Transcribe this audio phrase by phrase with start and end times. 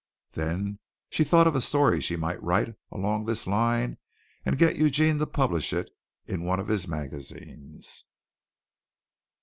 [0.31, 0.79] Then
[1.11, 3.99] she thought of a story she might write along this line
[4.43, 5.91] and get Eugene to publish it
[6.25, 8.05] in one of his magazines.